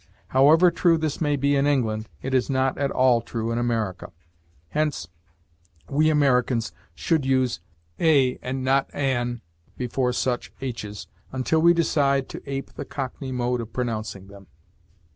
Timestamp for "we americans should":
5.91-7.23